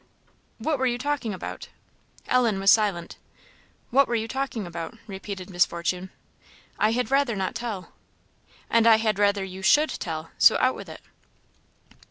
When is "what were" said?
0.57-0.87, 3.91-4.15